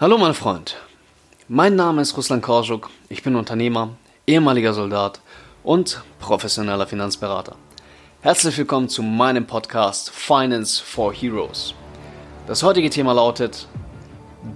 Hallo 0.00 0.16
mein 0.16 0.32
Freund, 0.32 0.78
mein 1.46 1.76
Name 1.76 2.00
ist 2.00 2.16
Ruslan 2.16 2.40
Korschuk, 2.40 2.88
ich 3.10 3.22
bin 3.22 3.36
Unternehmer, 3.36 3.90
ehemaliger 4.26 4.72
Soldat 4.72 5.20
und 5.62 6.02
professioneller 6.18 6.86
Finanzberater. 6.86 7.56
Herzlich 8.22 8.56
willkommen 8.56 8.88
zu 8.88 9.02
meinem 9.02 9.46
Podcast 9.46 10.08
Finance 10.08 10.82
for 10.82 11.12
Heroes. 11.12 11.74
Das 12.46 12.62
heutige 12.62 12.88
Thema 12.88 13.12
lautet 13.12 13.68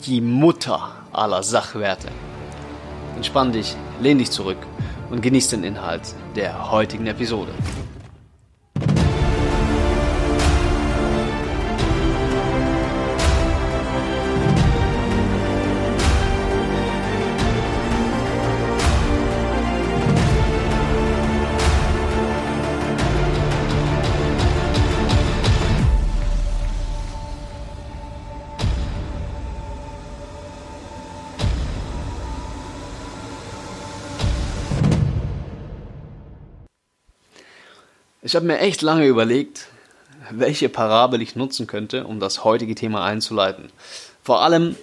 die 0.06 0.22
Mutter 0.22 0.94
aller 1.12 1.42
Sachwerte. 1.42 2.08
Entspann 3.14 3.52
dich, 3.52 3.76
lehn 4.00 4.16
dich 4.16 4.30
zurück 4.30 4.66
und 5.10 5.20
genieß 5.20 5.48
den 5.48 5.62
Inhalt 5.62 6.14
der 6.36 6.70
heutigen 6.70 7.06
Episode. 7.06 7.52
Ich 38.34 38.36
habe 38.36 38.48
mir 38.48 38.58
echt 38.58 38.82
lange 38.82 39.06
überlegt, 39.06 39.68
welche 40.28 40.68
Parabel 40.68 41.22
ich 41.22 41.36
nutzen 41.36 41.68
könnte, 41.68 42.04
um 42.04 42.18
das 42.18 42.42
heutige 42.42 42.74
Thema 42.74 43.04
einzuleiten. 43.04 43.68
Vor 44.24 44.42
allem, 44.42 44.74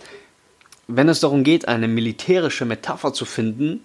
wenn 0.88 1.10
es 1.10 1.20
darum 1.20 1.44
geht, 1.44 1.68
eine 1.68 1.90
militärische 1.90 2.64
Metapher 2.64 3.12
zu 3.12 3.26
finden, 3.26 3.82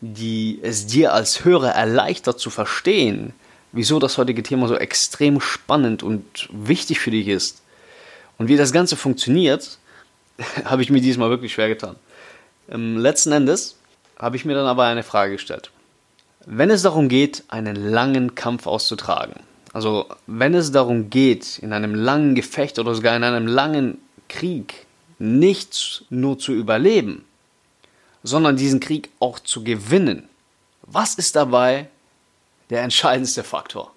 die 0.00 0.58
es 0.62 0.86
dir 0.86 1.12
als 1.12 1.44
Hörer 1.44 1.72
erleichtert 1.72 2.40
zu 2.40 2.48
verstehen, 2.48 3.34
wieso 3.72 3.98
das 3.98 4.16
heutige 4.16 4.42
Thema 4.42 4.68
so 4.68 4.76
extrem 4.76 5.42
spannend 5.42 6.02
und 6.02 6.48
wichtig 6.50 6.98
für 6.98 7.10
dich 7.10 7.28
ist 7.28 7.60
und 8.38 8.48
wie 8.48 8.56
das 8.56 8.72
Ganze 8.72 8.96
funktioniert, 8.96 9.76
habe 10.64 10.80
ich 10.80 10.88
mir 10.88 11.02
diesmal 11.02 11.28
wirklich 11.28 11.52
schwer 11.52 11.68
getan. 11.68 11.96
Ähm, 12.70 12.96
letzten 12.96 13.32
Endes 13.32 13.76
habe 14.16 14.36
ich 14.36 14.46
mir 14.46 14.54
dann 14.54 14.66
aber 14.66 14.84
eine 14.84 15.02
Frage 15.02 15.32
gestellt. 15.32 15.70
Wenn 16.46 16.70
es 16.70 16.82
darum 16.82 17.08
geht, 17.08 17.44
einen 17.48 17.76
langen 17.76 18.34
Kampf 18.34 18.66
auszutragen, 18.66 19.34
also 19.72 20.06
wenn 20.26 20.54
es 20.54 20.72
darum 20.72 21.10
geht, 21.10 21.58
in 21.58 21.72
einem 21.72 21.94
langen 21.94 22.34
Gefecht 22.34 22.78
oder 22.78 22.94
sogar 22.94 23.14
in 23.14 23.24
einem 23.24 23.46
langen 23.46 23.98
Krieg 24.28 24.86
nicht 25.18 26.04
nur 26.08 26.38
zu 26.38 26.52
überleben, 26.52 27.24
sondern 28.22 28.56
diesen 28.56 28.80
Krieg 28.80 29.10
auch 29.20 29.38
zu 29.38 29.62
gewinnen, 29.62 30.28
was 30.82 31.14
ist 31.16 31.36
dabei 31.36 31.88
der 32.70 32.82
entscheidendste 32.82 33.44
Faktor? 33.44 33.92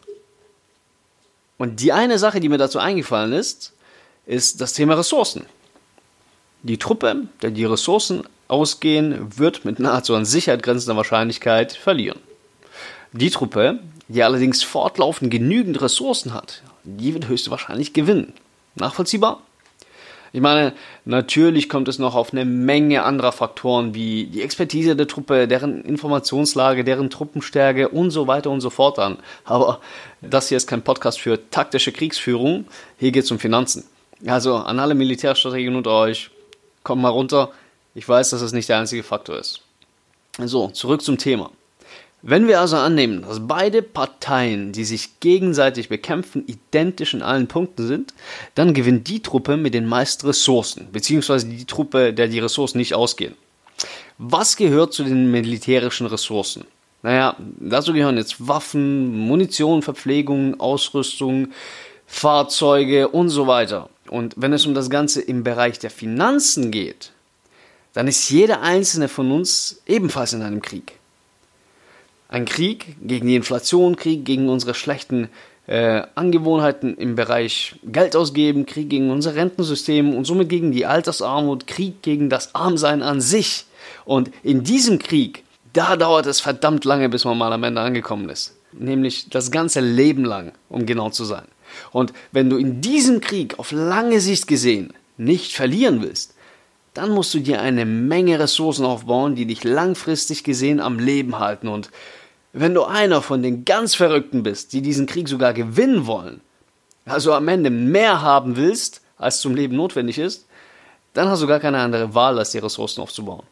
Und 1.58 1.80
die 1.80 1.94
eine 1.94 2.20
Sache, 2.20 2.40
die 2.40 2.50
mir 2.50 2.58
dazu 2.58 2.80
eingefallen 2.80 3.32
ist, 3.32 3.72
ist 4.26 4.60
das 4.60 4.74
Thema 4.74 4.96
Ressourcen. 4.96 5.46
Die 6.62 6.78
Truppe, 6.78 7.28
der 7.42 7.52
die 7.52 7.66
Ressourcen 7.66 8.24
ausgehen, 8.48 9.38
wird 9.38 9.66
mit 9.66 9.80
nahezu 9.80 10.16
an 10.16 10.26
Sicherheit 10.26 10.64
grenzender 10.64 10.98
Wahrscheinlichkeit 10.98 11.74
verlieren. 11.74 12.20
Die 13.14 13.30
Truppe, 13.30 13.80
die 14.08 14.24
allerdings 14.24 14.64
fortlaufend 14.64 15.30
genügend 15.30 15.82
Ressourcen 15.82 16.34
hat, 16.34 16.64
die 16.84 17.14
wird 17.14 17.28
höchstwahrscheinlich 17.28 17.94
gewinnen. 17.94 18.34
Nachvollziehbar? 18.74 19.42
Ich 20.36 20.42
meine, 20.42 20.74
natürlich 21.06 21.70
kommt 21.70 21.88
es 21.88 22.00
noch 22.00 22.16
auf 22.16 22.34
eine 22.34 22.44
Menge 22.44 23.04
anderer 23.04 23.32
Faktoren 23.32 23.94
wie 23.94 24.26
die 24.26 24.42
Expertise 24.42 24.96
der 24.96 25.08
Truppe, 25.08 25.48
deren 25.48 25.86
Informationslage, 25.86 26.84
deren 26.84 27.12
Truppenstärke 27.12 27.90
und 27.90 28.10
so 28.10 28.26
weiter 28.26 28.50
und 28.50 28.60
so 28.62 28.72
fort 28.72 28.98
an. 28.98 29.20
Aber 29.46 29.80
das 30.22 30.50
hier 30.50 30.58
ist 30.58 30.66
kein 30.66 30.82
Podcast 30.82 31.22
für 31.22 31.52
taktische 31.52 31.92
Kriegsführung. 31.92 32.66
Hier 32.98 33.12
geht 33.12 33.26
es 33.26 33.32
um 33.32 33.38
Finanzen. 33.38 33.84
Also 34.26 34.56
an 34.56 34.80
alle 34.80 34.96
Militärstrategien 34.96 35.76
unter 35.76 35.92
euch, 35.92 36.32
kommt 36.82 37.04
mal 37.04 37.10
runter. 37.10 37.52
Ich 37.94 38.10
weiß, 38.10 38.32
dass 38.32 38.42
das 38.42 38.54
nicht 38.54 38.70
der 38.70 38.80
einzige 38.80 39.04
Faktor 39.04 39.38
ist. 39.38 39.62
So, 40.44 40.70
zurück 40.70 41.04
zum 41.04 41.20
Thema. 41.20 41.52
Wenn 42.26 42.48
wir 42.48 42.62
also 42.62 42.78
annehmen, 42.78 43.24
dass 43.24 43.46
beide 43.46 43.82
Parteien, 43.82 44.72
die 44.72 44.86
sich 44.86 45.20
gegenseitig 45.20 45.90
bekämpfen, 45.90 46.46
identisch 46.48 47.14
in 47.14 47.22
allen 47.22 47.50
Punkten 47.50 47.86
sind, 47.86 48.14
dann 48.56 48.74
gewinnt 48.74 49.10
die 49.10 49.22
Truppe 49.22 49.58
mit 49.58 49.74
den 49.74 49.86
meisten 49.86 50.26
Ressourcen, 50.26 50.88
beziehungsweise 50.94 51.48
die 51.48 51.66
Truppe, 51.66 52.14
der 52.14 52.30
die 52.30 52.40
Ressourcen 52.40 52.78
nicht 52.78 52.94
ausgehen. 52.94 53.36
Was 54.18 54.56
gehört 54.56 54.94
zu 54.94 55.04
den 55.04 55.32
militärischen 55.32 56.08
Ressourcen? 56.08 56.64
Naja, 57.02 57.36
dazu 57.60 57.92
gehören 57.92 58.16
jetzt 58.16 58.48
Waffen, 58.48 59.28
Munition, 59.28 59.82
Verpflegung, 59.82 60.58
Ausrüstung, 60.62 61.50
Fahrzeuge 62.08 63.10
und 63.10 63.28
so 63.28 63.48
weiter. 63.48 63.90
Und 64.10 64.36
wenn 64.38 64.54
es 64.54 64.66
um 64.66 64.74
das 64.74 64.90
Ganze 64.90 65.22
im 65.22 65.44
Bereich 65.44 65.78
der 65.78 65.90
Finanzen 65.90 66.72
geht, 66.72 67.12
dann 67.92 68.08
ist 68.08 68.30
jeder 68.30 68.62
einzelne 68.62 69.10
von 69.10 69.30
uns 69.30 69.82
ebenfalls 69.86 70.32
in 70.32 70.42
einem 70.42 70.62
Krieg. 70.62 70.94
Ein 72.34 72.46
Krieg 72.46 72.96
gegen 73.00 73.28
die 73.28 73.36
Inflation, 73.36 73.96
Krieg 73.96 74.26
gegen 74.26 74.50
unsere 74.50 74.74
schlechten 74.74 75.30
äh, 75.68 76.02
Angewohnheiten 76.16 76.98
im 76.98 77.14
Bereich 77.16 77.76
Geld 77.84 78.16
ausgeben, 78.16 78.66
Krieg 78.66 78.90
gegen 78.90 79.12
unser 79.12 79.36
Rentensystem 79.36 80.16
und 80.16 80.26
somit 80.26 80.50
gegen 80.50 80.72
die 80.72 80.88
Altersarmut, 80.88 81.68
Krieg 81.68 82.02
gegen 82.02 82.32
das 82.32 82.56
Armsein 82.56 83.04
an 83.04 83.22
sich. 83.22 83.66
Und 84.04 84.32
in 84.42 84.64
diesem 84.64 84.98
Krieg, 84.98 85.44
da 85.74 85.96
dauert 85.96 86.26
es 86.26 86.40
verdammt 86.40 86.86
lange, 86.86 87.08
bis 87.08 87.24
man 87.24 87.38
mal 87.38 87.54
am 87.54 87.64
Ende 87.64 87.82
angekommen 87.82 88.28
ist. 88.30 88.58
Nämlich 88.72 89.30
das 89.30 89.52
ganze 89.52 89.82
Leben 89.82 90.26
lang, 90.26 90.54
um 90.70 90.88
genau 90.88 91.12
zu 91.12 91.26
sein. 91.26 91.46
Und 91.92 92.14
wenn 92.32 92.50
du 92.50 92.58
in 92.58 92.82
diesem 92.82 93.22
Krieg 93.22 93.60
auf 93.60 93.72
lange 93.72 94.20
Sicht 94.20 94.48
gesehen 94.48 94.92
nicht 95.18 95.54
verlieren 95.54 96.02
willst, 96.02 96.34
dann 96.96 97.12
musst 97.12 97.32
du 97.36 97.40
dir 97.40 97.62
eine 97.62 97.86
Menge 97.86 98.40
Ressourcen 98.40 98.86
aufbauen, 98.86 99.36
die 99.36 99.46
dich 99.46 99.64
langfristig 99.64 100.44
gesehen 100.44 100.80
am 100.80 100.98
Leben 100.98 101.38
halten. 101.38 101.68
Und 101.68 101.92
wenn 102.54 102.74
du 102.74 102.84
einer 102.84 103.22
von 103.22 103.42
den 103.42 103.66
ganz 103.66 103.96
Verrückten 103.96 104.44
bist, 104.44 104.74
die 104.74 104.82
diesen 104.82 105.08
Krieg 105.08 105.28
sogar 105.28 105.54
gewinnen 105.54 106.06
wollen, 106.06 106.42
also 107.06 107.34
am 107.34 107.48
Ende 107.48 107.70
mehr 107.70 108.22
haben 108.22 108.56
willst, 108.56 109.02
als 109.18 109.42
zum 109.42 109.56
Leben 109.56 109.76
notwendig 109.76 110.20
ist, 110.20 110.46
dann 111.14 111.28
hast 111.28 111.42
du 111.42 111.48
gar 111.48 111.60
keine 111.60 111.80
andere 111.80 112.14
Wahl, 112.16 112.38
als 112.40 112.52
die 112.52 112.60
Ressourcen 112.60 113.02
aufzubauen. 113.02 113.44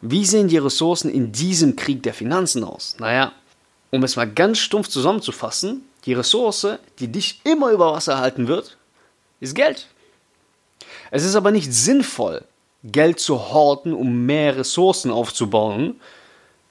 Wie 0.00 0.24
sehen 0.24 0.48
die 0.48 0.58
Ressourcen 0.58 1.10
in 1.10 1.32
diesem 1.32 1.76
Krieg 1.76 2.02
der 2.02 2.14
Finanzen 2.14 2.64
aus? 2.64 2.96
Naja, 2.98 3.32
um 3.90 4.02
es 4.02 4.16
mal 4.16 4.30
ganz 4.30 4.58
stumpf 4.58 4.88
zusammenzufassen, 4.88 5.82
die 6.04 6.14
Ressource, 6.14 6.78
die 6.98 7.08
dich 7.08 7.40
immer 7.44 7.70
über 7.70 7.92
Wasser 7.92 8.18
halten 8.18 8.48
wird, 8.48 8.78
ist 9.40 9.54
Geld. 9.54 9.86
Es 11.10 11.24
ist 11.24 11.34
aber 11.34 11.50
nicht 11.50 11.72
sinnvoll, 11.72 12.44
Geld 12.82 13.20
zu 13.20 13.52
horten, 13.52 13.92
um 13.92 14.24
mehr 14.24 14.56
Ressourcen 14.56 15.10
aufzubauen, 15.10 16.00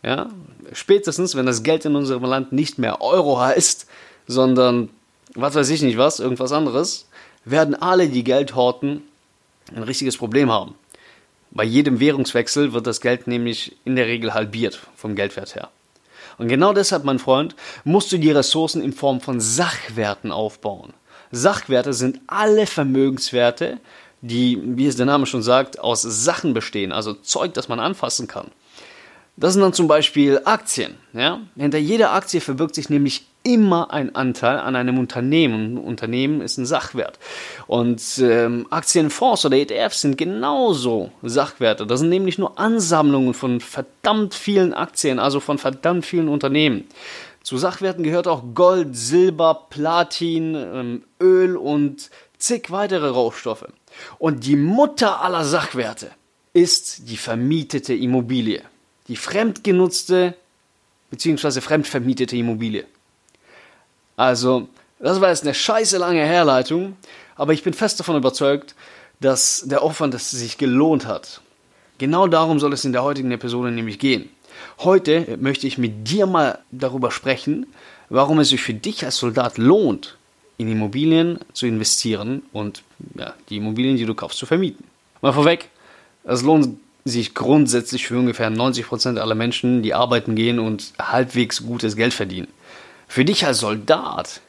ja, 0.02 0.30
spätestens, 0.74 1.36
wenn 1.36 1.46
das 1.46 1.64
Geld 1.64 1.86
in 1.86 1.96
unserem 1.96 2.24
Land 2.24 2.52
nicht 2.52 2.78
mehr 2.78 3.02
Euro 3.02 3.40
heißt, 3.40 3.88
sondern 4.28 4.90
was 5.36 5.56
weiß 5.56 5.70
ich 5.70 5.82
nicht 5.82 5.98
was, 5.98 6.20
irgendwas 6.20 6.52
anderes, 6.52 7.08
werden 7.46 7.76
alle, 7.76 8.10
die 8.10 8.24
Geld 8.24 8.56
horten, 8.56 9.04
ein 9.76 9.84
richtiges 9.84 10.18
Problem 10.18 10.52
haben. 10.52 10.76
Bei 11.52 11.64
jedem 11.64 12.00
Währungswechsel 12.00 12.74
wird 12.74 12.86
das 12.88 13.02
Geld 13.02 13.28
nämlich 13.28 13.76
in 13.86 13.96
der 13.96 14.06
Regel 14.06 14.34
halbiert 14.34 14.80
vom 14.96 15.16
Geldwert 15.16 15.56
her. 15.56 15.70
Und 16.38 16.48
genau 16.48 16.74
deshalb, 16.74 17.04
mein 17.04 17.20
Freund, 17.20 17.56
musst 17.84 18.12
du 18.12 18.18
die 18.18 18.32
Ressourcen 18.32 18.82
in 18.82 18.94
Form 18.94 19.20
von 19.20 19.40
Sachwerten 19.40 20.32
aufbauen. 20.32 20.94
Sachwerte 21.32 21.94
sind 21.94 22.22
alle 22.28 22.66
Vermögenswerte, 22.66 23.80
die, 24.22 24.60
wie 24.64 24.88
es 24.88 24.96
der 24.96 25.06
Name 25.06 25.26
schon 25.26 25.44
sagt, 25.44 25.80
aus 25.80 26.02
Sachen 26.02 26.54
bestehen, 26.54 26.92
also 26.92 27.14
Zeug, 27.14 27.54
das 27.54 27.68
man 27.68 27.80
anfassen 27.80 28.28
kann. 28.28 28.52
Das 29.40 29.54
sind 29.54 29.62
dann 29.62 29.72
zum 29.72 29.88
Beispiel 29.88 30.42
Aktien. 30.44 30.96
Ja? 31.14 31.40
Hinter 31.56 31.78
jeder 31.78 32.12
Aktie 32.12 32.42
verbirgt 32.42 32.76
sich 32.76 32.90
nämlich 32.90 33.26
immer 33.44 33.92
ein 33.92 34.14
Anteil 34.14 34.60
an 34.60 34.76
einem 34.76 35.00
Unternehmen. 35.00 35.76
Ein 35.76 35.78
Unternehmen 35.78 36.42
ist 36.42 36.58
ein 36.58 36.66
Sachwert. 36.66 37.20
Und 37.66 38.02
ähm, 38.20 38.68
Aktienfonds 38.70 39.46
oder 39.46 39.56
ETFs 39.56 40.02
sind 40.02 40.18
genauso 40.18 41.12
Sachwerte. 41.24 41.88
Das 41.88 42.02
sind 42.02 42.10
nämlich 42.10 42.38
nur 42.38 42.60
Ansammlungen 42.60 43.34
von 43.34 43.62
verdammt 43.62 44.34
vielen 44.34 44.74
Aktien, 44.74 45.20
also 45.20 45.40
von 45.40 45.58
verdammt 45.58 46.06
vielen 46.06 46.28
Unternehmen. 46.28 46.86
Zu 47.42 47.58
Sachwerten 47.58 48.04
gehört 48.04 48.28
auch 48.28 48.44
Gold, 48.54 48.98
Silber, 48.98 49.68
Platin, 49.70 50.54
ähm, 50.56 51.04
Öl 51.22 51.56
und 51.56 52.10
zig 52.38 52.72
weitere 52.72 53.08
Rohstoffe. 53.08 53.68
Und 54.18 54.46
die 54.46 54.58
Mutter 54.58 55.22
aller 55.22 55.46
Sachwerte 55.46 56.12
ist 56.52 57.10
die 57.10 57.18
vermietete 57.18 57.94
Immobilie 57.94 58.64
die 59.10 59.18
fremdgenutzte 59.18 60.36
bzw. 61.10 61.60
fremdvermietete 61.60 62.38
Immobilie. 62.38 62.86
Also, 64.16 64.70
das 65.00 65.20
war 65.20 65.30
jetzt 65.30 65.44
eine 65.44 65.54
scheiße 65.54 65.98
lange 65.98 66.24
Herleitung, 66.24 66.96
aber 67.36 67.54
ich 67.54 67.64
bin 67.64 67.74
fest 67.74 68.00
davon 68.00 68.16
überzeugt, 68.16 68.76
dass 69.20 69.64
der 69.66 69.82
Aufwand 69.82 70.14
dass 70.14 70.32
sich 70.32 70.58
gelohnt 70.58 71.06
hat. 71.06 71.42
Genau 71.98 72.28
darum 72.28 72.60
soll 72.60 72.74
es 72.74 72.86
in 72.86 72.94
der 72.94 73.04
heutigen 73.04 73.32
Episode 73.32 73.72
nämlich 73.72 74.00
gehen. 74.00 74.30
Heute 74.80 75.38
möchte 75.40 75.68
ich 75.68 75.78
mit 75.78 76.10
dir 76.10 76.26
mal 76.26 76.60
darüber 76.72 77.12
sprechen, 77.12 77.66
warum 78.10 78.40
es 78.40 78.50
sich 78.50 78.62
für 78.62 78.74
dich 78.74 79.04
als 79.06 79.18
Soldat 79.18 79.58
lohnt, 79.58 80.18
in 80.58 80.70
Immobilien 80.70 81.40
zu 81.54 81.66
investieren 81.66 82.44
und 82.52 82.84
ja, 83.18 83.34
die 83.50 83.58
Immobilien, 83.58 83.98
die 83.98 84.06
du 84.06 84.14
kaufst, 84.14 84.38
zu 84.38 84.46
vermieten. 84.46 84.84
Mal 85.22 85.34
vorweg, 85.34 85.70
es 86.26 86.44
lohnt 86.44 86.78
sich 87.06 87.34
grundsätzlich 87.34 88.08
für 88.08 88.18
ungefähr 88.18 88.50
90% 88.50 89.18
aller 89.18 89.36
Menschen, 89.36 89.82
die 89.82 89.94
arbeiten 89.94 90.36
gehen 90.36 90.60
und 90.60 90.94
halbwegs 91.00 91.64
gutes 91.66 91.96
Geld 91.96 92.14
verdienen. 92.14 92.48
Für 93.08 93.26
dich 93.26 93.46
als 93.46 93.60
Soldat 93.60 94.42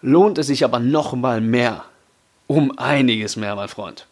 lohnt 0.00 0.38
es 0.38 0.48
sich 0.48 0.64
aber 0.64 0.80
noch 0.80 1.14
mal 1.14 1.40
mehr. 1.40 1.84
Um 2.46 2.76
einiges 2.76 3.36
mehr, 3.36 3.54
mein 3.54 3.68
Freund. 3.68 4.06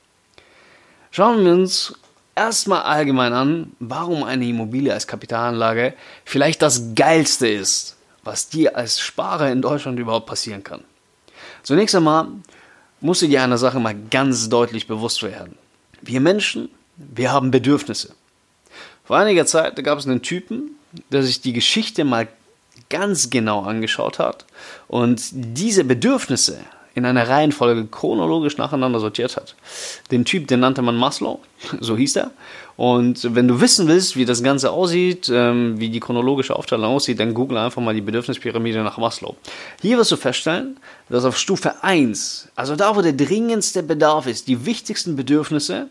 Schauen 1.10 1.44
wir 1.44 1.52
uns 1.52 1.94
erstmal 2.36 2.82
allgemein 2.82 3.32
an, 3.32 3.72
warum 3.80 4.22
eine 4.22 4.46
Immobilie 4.46 4.92
als 4.92 5.06
Kapitalanlage 5.06 5.94
vielleicht 6.24 6.62
das 6.62 6.94
Geilste 6.94 7.48
ist, 7.48 7.96
was 8.22 8.48
dir 8.48 8.76
als 8.76 9.00
Sparer 9.00 9.50
in 9.50 9.60
Deutschland 9.60 9.98
überhaupt 9.98 10.26
passieren 10.26 10.62
kann. 10.62 10.84
Zunächst 11.62 11.94
einmal 11.94 12.28
musst 13.00 13.22
du 13.22 13.26
dir 13.26 13.42
einer 13.42 13.58
Sache 13.58 13.80
mal 13.80 13.94
ganz 14.10 14.48
deutlich 14.48 14.86
bewusst 14.86 15.22
werden. 15.22 15.56
Wir 16.00 16.20
Menschen, 16.20 16.70
wir 17.14 17.32
haben 17.32 17.50
Bedürfnisse. 17.50 18.14
Vor 19.05 19.17
einiger 19.17 19.47
Zeit 19.47 19.82
gab 19.82 19.99
es 19.99 20.06
einen 20.06 20.23
Typen, 20.23 20.76
der 21.11 21.23
sich 21.23 21.41
die 21.41 21.52
Geschichte 21.52 22.05
mal 22.05 22.29
ganz 22.88 23.31
genau 23.31 23.62
angeschaut 23.62 24.19
hat 24.19 24.44
und 24.88 25.23
diese 25.32 25.85
Bedürfnisse 25.85 26.58
in 26.94 27.06
einer 27.06 27.29
Reihenfolge 27.29 27.87
chronologisch 27.87 28.56
nacheinander 28.56 28.99
sortiert 29.00 29.37
hat. 29.37 29.55
Den 30.11 30.25
Typ, 30.25 30.49
den 30.49 30.61
nannte 30.61 30.82
man 30.82 30.97
Maslow, 30.97 31.41
so 31.81 31.97
hieß 31.97 32.17
er. 32.17 32.32
Und 32.76 33.35
wenn 33.35 33.47
du 33.47 33.61
wissen 33.61 33.87
willst, 33.88 34.17
wie 34.17 34.25
das 34.25 34.43
Ganze 34.43 34.70
aussieht, 34.70 35.31
ähm, 35.32 35.79
wie 35.79 35.91
die 35.91 36.00
chronologische 36.00 36.56
Aufteilung 36.56 36.87
aussieht, 36.87 37.20
dann 37.20 37.35
google 37.35 37.58
einfach 37.58 37.82
mal 37.82 37.94
die 37.94 38.00
Bedürfnispyramide 38.00 38.82
nach 38.82 38.97
Maslow. 38.97 39.37
Hier 39.82 39.99
wirst 39.99 40.12
du 40.12 40.17
feststellen, 40.17 40.79
dass 41.08 41.25
auf 41.25 41.37
Stufe 41.37 41.82
1, 41.82 42.49
also 42.56 42.76
da, 42.76 42.97
wo 42.97 43.02
der 43.02 43.12
dringendste 43.12 43.82
Bedarf 43.82 44.26
ist, 44.26 44.49
die 44.49 44.64
wichtigsten 44.64 45.14
Bedürfnisse, 45.14 45.88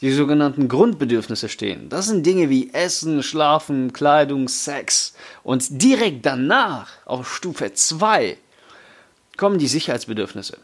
die 0.00 0.12
sogenannten 0.12 0.68
Grundbedürfnisse 0.68 1.48
stehen. 1.48 1.88
Das 1.88 2.06
sind 2.06 2.24
Dinge 2.24 2.50
wie 2.50 2.72
Essen, 2.72 3.22
Schlafen, 3.22 3.92
Kleidung, 3.92 4.48
Sex. 4.48 5.14
Und 5.42 5.82
direkt 5.82 6.24
danach, 6.24 6.88
auf 7.04 7.34
Stufe 7.34 7.72
2, 7.72 8.36
kommen 9.36 9.58
die 9.58 9.66
Sicherheitsbedürfnisse. 9.66 10.58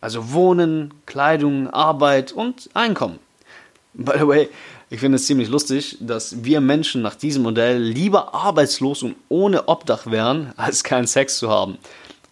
Also 0.00 0.32
Wohnen, 0.32 0.94
Kleidung, 1.06 1.68
Arbeit 1.68 2.32
und 2.32 2.70
Einkommen. 2.74 3.18
By 3.94 4.12
the 4.18 4.26
way, 4.28 4.48
ich 4.90 5.00
finde 5.00 5.16
es 5.16 5.26
ziemlich 5.26 5.48
lustig, 5.48 5.98
dass 6.00 6.44
wir 6.44 6.60
Menschen 6.60 7.02
nach 7.02 7.14
diesem 7.14 7.42
Modell 7.42 7.82
lieber 7.82 8.34
arbeitslos 8.34 9.02
und 9.02 9.16
ohne 9.28 9.68
Obdach 9.68 10.06
wären, 10.06 10.52
als 10.56 10.84
keinen 10.84 11.06
Sex 11.06 11.38
zu 11.38 11.50
haben. 11.50 11.78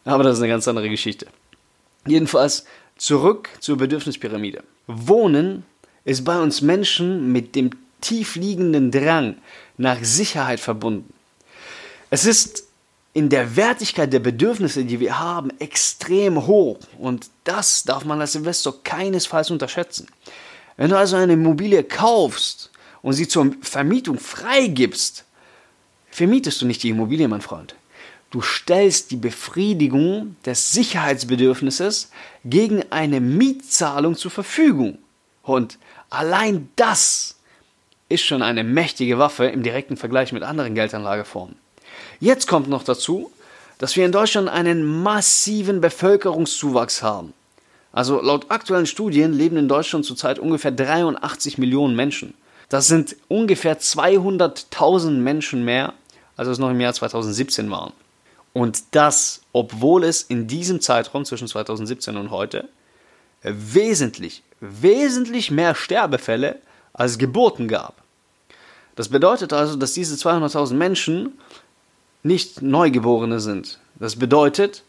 Aber 0.04 0.22
das 0.22 0.36
ist 0.36 0.42
eine 0.42 0.52
ganz 0.52 0.68
andere 0.68 0.88
Geschichte. 0.88 1.26
Jedenfalls 2.06 2.64
zurück 2.96 3.50
zur 3.60 3.76
Bedürfnispyramide. 3.76 4.62
Wohnen 4.86 5.64
ist 6.06 6.24
bei 6.24 6.40
uns 6.40 6.62
Menschen 6.62 7.32
mit 7.32 7.54
dem 7.54 7.70
tiefliegenden 8.00 8.90
Drang 8.90 9.36
nach 9.76 9.98
Sicherheit 10.02 10.60
verbunden. 10.60 11.12
Es 12.08 12.24
ist 12.24 12.64
in 13.12 13.28
der 13.28 13.56
Wertigkeit 13.56 14.12
der 14.12 14.20
Bedürfnisse, 14.20 14.84
die 14.84 15.00
wir 15.00 15.18
haben, 15.18 15.50
extrem 15.58 16.46
hoch. 16.46 16.78
Und 16.98 17.28
das 17.44 17.82
darf 17.82 18.04
man 18.04 18.20
als 18.20 18.34
Investor 18.34 18.82
keinesfalls 18.84 19.50
unterschätzen. 19.50 20.06
Wenn 20.76 20.90
du 20.90 20.96
also 20.96 21.16
eine 21.16 21.32
Immobilie 21.32 21.82
kaufst 21.82 22.70
und 23.02 23.14
sie 23.14 23.26
zur 23.26 23.52
Vermietung 23.60 24.18
freigibst, 24.18 25.24
vermietest 26.10 26.60
du 26.62 26.66
nicht 26.66 26.82
die 26.82 26.90
Immobilie, 26.90 27.26
mein 27.26 27.40
Freund. 27.40 27.74
Du 28.30 28.42
stellst 28.42 29.10
die 29.10 29.16
Befriedigung 29.16 30.36
des 30.44 30.72
Sicherheitsbedürfnisses 30.72 32.10
gegen 32.44 32.84
eine 32.90 33.20
Mietzahlung 33.20 34.14
zur 34.14 34.30
Verfügung. 34.30 34.98
Und 35.42 35.78
Allein 36.16 36.70
das 36.76 37.36
ist 38.08 38.22
schon 38.24 38.40
eine 38.40 38.64
mächtige 38.64 39.18
Waffe 39.18 39.44
im 39.48 39.62
direkten 39.62 39.98
Vergleich 39.98 40.32
mit 40.32 40.42
anderen 40.42 40.74
Geldanlageformen. 40.74 41.56
Jetzt 42.20 42.48
kommt 42.48 42.70
noch 42.70 42.84
dazu, 42.84 43.30
dass 43.76 43.96
wir 43.96 44.06
in 44.06 44.12
Deutschland 44.12 44.48
einen 44.48 45.02
massiven 45.02 45.82
Bevölkerungszuwachs 45.82 47.02
haben. 47.02 47.34
Also 47.92 48.22
laut 48.22 48.50
aktuellen 48.50 48.86
Studien 48.86 49.34
leben 49.34 49.58
in 49.58 49.68
Deutschland 49.68 50.06
zurzeit 50.06 50.38
ungefähr 50.38 50.70
83 50.70 51.58
Millionen 51.58 51.94
Menschen. 51.94 52.32
Das 52.70 52.86
sind 52.86 53.16
ungefähr 53.28 53.78
200.000 53.78 55.10
Menschen 55.10 55.66
mehr, 55.66 55.92
als 56.38 56.48
es 56.48 56.58
noch 56.58 56.70
im 56.70 56.80
Jahr 56.80 56.94
2017 56.94 57.70
waren. 57.70 57.92
Und 58.54 58.84
das, 58.92 59.42
obwohl 59.52 60.02
es 60.02 60.22
in 60.22 60.46
diesem 60.46 60.80
Zeitraum 60.80 61.26
zwischen 61.26 61.46
2017 61.46 62.16
und 62.16 62.30
heute 62.30 62.70
wesentlich, 63.42 64.42
wesentlich 64.60 65.50
mehr 65.50 65.74
Sterbefälle 65.74 66.60
als 66.92 67.18
Geburten 67.18 67.68
gab. 67.68 67.94
Das 68.96 69.08
bedeutet 69.08 69.52
also, 69.52 69.76
dass 69.76 69.92
diese 69.92 70.16
200.000 70.16 70.74
Menschen 70.74 71.38
nicht 72.22 72.62
Neugeborene 72.62 73.40
sind. 73.40 73.78
Das 73.96 74.16
bedeutet, 74.16 74.82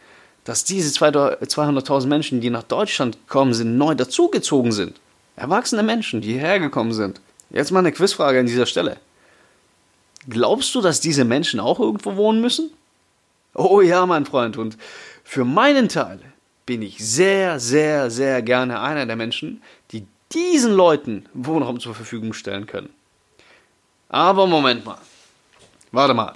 dass 0.45 0.63
diese 0.63 0.97
200.000 0.97 2.07
Menschen, 2.07 2.39
die 2.39 2.49
nach 2.49 2.63
Deutschland 2.63 3.17
gekommen 3.27 3.53
sind, 3.53 3.77
neu 3.77 3.95
dazugezogen 3.95 4.71
sind. 4.71 4.99
Erwachsene 5.35 5.83
Menschen, 5.83 6.21
die 6.21 6.33
hierher 6.33 6.59
gekommen 6.59 6.93
sind. 6.93 7.19
Jetzt 7.49 7.71
mal 7.71 7.79
eine 7.79 7.91
Quizfrage 7.91 8.39
an 8.39 8.45
dieser 8.45 8.65
Stelle. 8.65 8.97
Glaubst 10.29 10.73
du, 10.73 10.81
dass 10.81 10.99
diese 10.99 11.25
Menschen 11.25 11.59
auch 11.59 11.79
irgendwo 11.79 12.15
wohnen 12.15 12.41
müssen? 12.41 12.71
Oh 13.53 13.81
ja, 13.81 14.05
mein 14.05 14.25
Freund. 14.25 14.57
Und 14.57 14.77
für 15.23 15.45
meinen 15.45 15.89
Teil 15.89 16.19
bin 16.67 16.83
ich 16.83 16.99
sehr, 16.99 17.59
sehr, 17.59 18.11
sehr 18.11 18.43
gerne 18.43 18.79
einer 18.81 19.07
der 19.07 19.15
Menschen, 19.15 19.63
die 19.91 20.05
diesen 20.31 20.73
Leuten 20.73 21.25
Wohnraum 21.33 21.79
zur 21.79 21.95
Verfügung 21.95 22.33
stellen 22.33 22.67
können. 22.67 22.89
Aber 24.09 24.45
Moment 24.45 24.85
mal. 24.85 24.99
Warte 25.91 26.13
mal. 26.13 26.33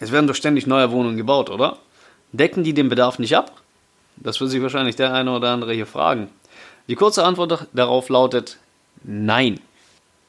Es 0.00 0.10
werden 0.10 0.26
doch 0.26 0.34
ständig 0.34 0.66
neue 0.66 0.90
Wohnungen 0.90 1.16
gebaut, 1.16 1.50
oder? 1.50 1.78
Decken 2.32 2.64
die 2.64 2.74
den 2.74 2.88
Bedarf 2.88 3.20
nicht 3.20 3.36
ab? 3.36 3.60
Das 4.16 4.40
wird 4.40 4.50
sich 4.50 4.62
wahrscheinlich 4.62 4.96
der 4.96 5.12
eine 5.12 5.30
oder 5.30 5.50
andere 5.50 5.74
hier 5.74 5.86
fragen. 5.86 6.30
Die 6.88 6.96
kurze 6.96 7.24
Antwort 7.24 7.68
darauf 7.72 8.08
lautet 8.08 8.58
Nein. 9.02 9.60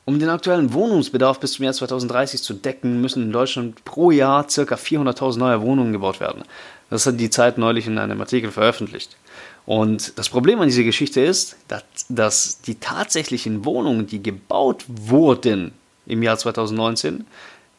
Um 0.08 0.20
den 0.20 0.30
aktuellen 0.30 0.72
Wohnungsbedarf 0.72 1.40
bis 1.40 1.54
zum 1.54 1.66
Jahr 1.66 1.74
2030 1.74 2.44
zu 2.44 2.54
decken, 2.54 3.02
müssen 3.02 3.24
in 3.24 3.32
Deutschland 3.32 3.84
pro 3.86 4.12
Jahr 4.12 4.44
ca. 4.44 4.76
400.000 4.76 5.40
neue 5.40 5.62
Wohnungen 5.62 5.94
gebaut 5.94 6.20
werden. 6.20 6.44
Das 6.92 7.08
hat 7.08 7.20
die 7.20 7.32
Zeit 7.32 7.58
neulich 7.58 7.88
in 7.88 7.98
einem 7.98 8.22
Artikel 8.22 8.52
veröffentlicht. 8.52 9.18
Und 9.66 10.18
das 10.20 10.30
Problem 10.30 10.62
an 10.62 10.68
dieser 10.68 10.84
Geschichte 10.84 11.22
ist, 11.22 11.58
dass, 11.68 11.84
dass 12.08 12.62
die 12.62 12.76
tatsächlichen 12.76 13.66
Wohnungen, 13.66 14.06
die 14.06 14.22
gebaut 14.22 14.86
wurden 14.88 15.74
im 16.06 16.22
Jahr 16.22 16.38
2019, 16.38 17.26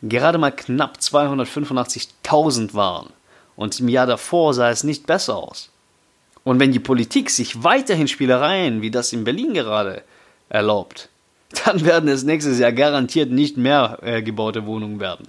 gerade 0.03 0.39
mal 0.39 0.51
knapp 0.51 0.99
285.000 0.99 2.75
waren. 2.75 3.11
Und 3.55 3.79
im 3.79 3.89
Jahr 3.89 4.07
davor 4.07 4.53
sah 4.53 4.71
es 4.71 4.83
nicht 4.83 5.07
besser 5.07 5.37
aus. 5.37 5.71
Und 6.43 6.59
wenn 6.59 6.73
die 6.73 6.81
Politik 6.81 7.31
sich 7.31 7.63
weiterhin 7.63 8.09
Spielereien 8.09 8.83
wie 8.83 8.91
das 8.91 9.13
in 9.13 9.23
Berlin 9.23 9.55
gerade 9.55 10.03
erlaubt, 10.49 11.09
dann 11.65 11.85
werden 11.85 12.09
es 12.09 12.25
nächstes 12.25 12.59
Jahr 12.59 12.73
garantiert 12.73 13.31
nicht 13.31 13.57
mehr 13.57 13.99
äh, 14.03 14.23
gebaute 14.23 14.67
Wohnungen 14.67 15.01
werden. 15.01 15.29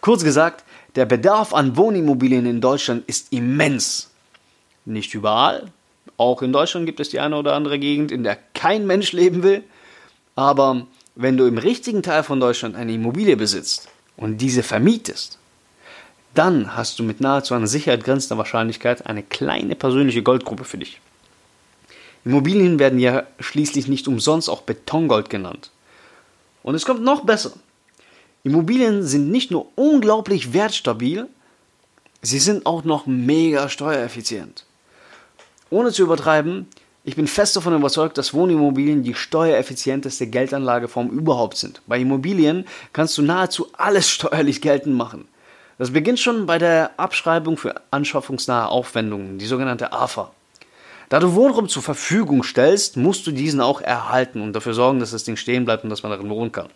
Kurz 0.00 0.24
gesagt, 0.24 0.64
der 0.96 1.06
Bedarf 1.06 1.52
an 1.54 1.76
Wohnimmobilien 1.76 2.46
in 2.46 2.60
Deutschland 2.60 3.04
ist 3.06 3.32
immens. 3.32 4.10
Nicht 4.84 5.14
überall. 5.14 5.70
Auch 6.16 6.42
in 6.42 6.52
Deutschland 6.52 6.86
gibt 6.86 7.00
es 7.00 7.10
die 7.10 7.20
eine 7.20 7.36
oder 7.36 7.54
andere 7.54 7.78
Gegend, 7.78 8.10
in 8.10 8.24
der 8.24 8.38
kein 8.54 8.86
Mensch 8.86 9.12
leben 9.12 9.42
will. 9.42 9.62
Aber 10.36 10.86
wenn 11.14 11.36
du 11.36 11.46
im 11.46 11.58
richtigen 11.58 12.02
Teil 12.02 12.22
von 12.22 12.40
Deutschland 12.40 12.76
eine 12.76 12.92
Immobilie 12.92 13.36
besitzt 13.36 13.88
und 14.16 14.38
diese 14.38 14.62
vermietest, 14.62 15.38
dann 16.34 16.76
hast 16.76 16.98
du 16.98 17.02
mit 17.02 17.20
nahezu 17.20 17.54
einer 17.54 17.66
Sicherheit 17.66 18.04
grenzender 18.04 18.38
Wahrscheinlichkeit 18.38 19.06
eine 19.06 19.22
kleine 19.22 19.74
persönliche 19.74 20.22
Goldgruppe 20.22 20.64
für 20.64 20.78
dich. 20.78 21.00
Immobilien 22.24 22.78
werden 22.78 22.98
ja 22.98 23.24
schließlich 23.38 23.88
nicht 23.88 24.06
umsonst 24.08 24.50
auch 24.50 24.62
Betongold 24.62 25.30
genannt. 25.30 25.70
Und 26.62 26.74
es 26.74 26.84
kommt 26.84 27.02
noch 27.02 27.24
besser. 27.24 27.52
Immobilien 28.42 29.02
sind 29.02 29.30
nicht 29.30 29.50
nur 29.50 29.66
unglaublich 29.74 30.52
wertstabil, 30.52 31.28
sie 32.22 32.38
sind 32.38 32.66
auch 32.66 32.84
noch 32.84 33.06
mega 33.06 33.68
steuereffizient. 33.68 34.64
Ohne 35.70 35.92
zu 35.92 36.02
übertreiben, 36.02 36.66
ich 37.04 37.16
bin 37.16 37.26
fest 37.26 37.56
davon 37.56 37.74
überzeugt, 37.74 38.18
dass 38.18 38.34
Wohnimmobilien 38.34 39.02
die 39.02 39.14
steuereffizienteste 39.14 40.26
Geldanlageform 40.26 41.08
überhaupt 41.08 41.56
sind. 41.56 41.80
Bei 41.86 41.98
Immobilien 41.98 42.66
kannst 42.92 43.16
du 43.16 43.22
nahezu 43.22 43.68
alles 43.72 44.10
steuerlich 44.10 44.60
geltend 44.60 44.96
machen. 44.96 45.26
Das 45.78 45.92
beginnt 45.92 46.20
schon 46.20 46.44
bei 46.44 46.58
der 46.58 46.90
Abschreibung 46.98 47.56
für 47.56 47.80
anschaffungsnahe 47.90 48.68
Aufwendungen, 48.68 49.38
die 49.38 49.46
sogenannte 49.46 49.94
AFA. 49.94 50.30
Da 51.10 51.18
du 51.18 51.34
Wohnraum 51.34 51.68
zur 51.68 51.82
Verfügung 51.82 52.44
stellst, 52.44 52.96
musst 52.96 53.26
du 53.26 53.32
diesen 53.32 53.60
auch 53.60 53.80
erhalten 53.80 54.40
und 54.40 54.52
dafür 54.52 54.74
sorgen, 54.74 55.00
dass 55.00 55.10
das 55.10 55.24
Ding 55.24 55.36
stehen 55.36 55.64
bleibt 55.64 55.82
und 55.82 55.90
dass 55.90 56.04
man 56.04 56.12
darin 56.12 56.30
wohnen 56.30 56.52
kann. 56.52 56.68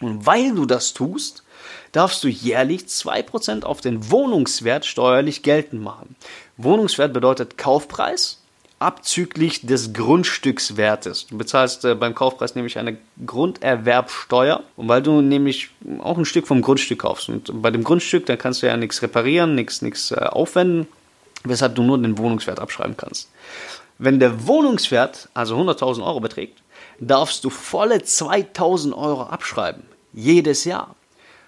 Und 0.00 0.24
weil 0.26 0.54
du 0.54 0.64
das 0.64 0.94
tust, 0.94 1.42
darfst 1.90 2.22
du 2.22 2.28
jährlich 2.28 2.82
2% 2.82 3.64
auf 3.64 3.80
den 3.80 4.12
Wohnungswert 4.12 4.86
steuerlich 4.86 5.42
geltend 5.42 5.82
machen. 5.82 6.14
Wohnungswert 6.56 7.12
bedeutet 7.12 7.58
Kaufpreis 7.58 8.40
abzüglich 8.78 9.66
des 9.66 9.92
Grundstückswertes. 9.92 11.26
Du 11.26 11.38
bezahlst 11.38 11.84
äh, 11.84 11.96
beim 11.96 12.14
Kaufpreis 12.14 12.54
nämlich 12.54 12.78
eine 12.78 12.98
Grunderwerbsteuer, 13.26 14.62
und 14.76 14.88
weil 14.88 15.02
du 15.02 15.20
nämlich 15.20 15.70
auch 15.98 16.18
ein 16.18 16.24
Stück 16.24 16.46
vom 16.46 16.62
Grundstück 16.62 17.00
kaufst. 17.00 17.28
Und 17.28 17.60
bei 17.60 17.72
dem 17.72 17.82
Grundstück, 17.82 18.26
da 18.26 18.36
kannst 18.36 18.62
du 18.62 18.66
ja 18.66 18.76
nichts 18.76 19.02
reparieren, 19.02 19.56
nichts, 19.56 20.12
äh, 20.12 20.16
aufwenden, 20.16 20.86
weshalb 21.44 21.74
du 21.74 21.82
nur 21.82 21.98
den 21.98 22.18
Wohnungswert 22.18 22.58
abschreiben 22.58 22.96
kannst. 22.96 23.30
Wenn 23.98 24.18
der 24.18 24.46
Wohnungswert 24.46 25.28
also 25.34 25.56
100.000 25.56 26.04
Euro 26.04 26.20
beträgt, 26.20 26.62
darfst 26.98 27.44
du 27.44 27.50
volle 27.50 27.96
2.000 27.96 28.92
Euro 28.92 29.24
abschreiben. 29.24 29.82
Jedes 30.12 30.64
Jahr. 30.64 30.94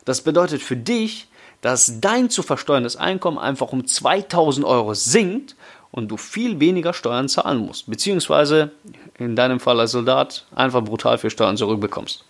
Das 0.05 0.23
bedeutet 0.23 0.63
für 0.63 0.77
dich, 0.77 1.29
dass 1.61 2.01
dein 2.01 2.31
zu 2.31 2.43
versteuerndes 2.43 2.97
Einkommen 2.97 3.39
einfach 3.39 3.73
um 3.73 3.87
2000 3.87 4.65
Euro 4.65 4.95
sinkt 4.95 5.57
und 5.91 6.09
du 6.09 6.17
viel 6.17 6.61
weniger 6.61 6.93
Steuern 6.93 7.29
zahlen 7.29 7.59
musst, 7.59 7.91
beziehungsweise 7.91 8.71
in 9.19 9.35
deinem 9.35 9.61
Fall 9.61 9.81
als 9.81 9.93
Soldat 9.93 10.45
einfach 10.55 10.83
brutal 10.85 11.19
viel 11.19 11.31
Steuern 11.31 11.57
zurückbekommst. 11.57 12.25